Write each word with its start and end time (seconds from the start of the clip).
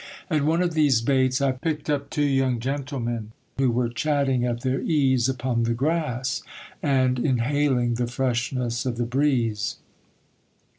At 0.31 0.43
one 0.43 0.63
of 0.63 0.73
these 0.73 0.99
baits 0.99 1.41
I 1.41 1.51
picked 1.51 1.87
up 1.87 2.09
two 2.09 2.23
young 2.25 2.59
gentlemen, 2.59 3.33
who 3.59 3.69
were 3.69 3.87
chatting 3.87 4.43
at 4.43 4.61
their 4.61 4.81
ease 4.81 5.29
upon 5.29 5.61
the 5.61 5.75
grass, 5.75 6.41
and 6.81 7.19
inhaling 7.19 7.93
the 7.93 8.07
freshness 8.07 8.83
of 8.87 8.97
the 8.97 9.05
breeze. 9.05 9.75